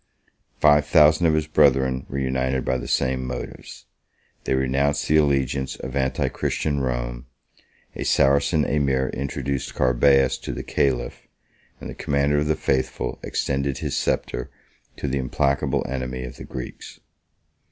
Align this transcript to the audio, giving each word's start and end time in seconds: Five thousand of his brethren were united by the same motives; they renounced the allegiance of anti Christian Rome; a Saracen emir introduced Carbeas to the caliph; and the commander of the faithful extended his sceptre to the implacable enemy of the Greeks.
Five 0.59 0.87
thousand 0.87 1.27
of 1.27 1.35
his 1.35 1.45
brethren 1.45 2.07
were 2.09 2.17
united 2.17 2.65
by 2.65 2.79
the 2.79 2.87
same 2.87 3.23
motives; 3.23 3.85
they 4.45 4.55
renounced 4.55 5.07
the 5.07 5.17
allegiance 5.17 5.75
of 5.75 5.95
anti 5.95 6.27
Christian 6.27 6.79
Rome; 6.79 7.27
a 7.95 8.03
Saracen 8.03 8.65
emir 8.65 9.09
introduced 9.09 9.75
Carbeas 9.75 10.39
to 10.39 10.53
the 10.53 10.63
caliph; 10.63 11.27
and 11.79 11.87
the 11.87 11.93
commander 11.93 12.39
of 12.39 12.47
the 12.47 12.55
faithful 12.55 13.19
extended 13.21 13.77
his 13.77 13.95
sceptre 13.95 14.49
to 14.97 15.07
the 15.07 15.19
implacable 15.19 15.85
enemy 15.87 16.23
of 16.23 16.37
the 16.37 16.45
Greeks. 16.45 16.99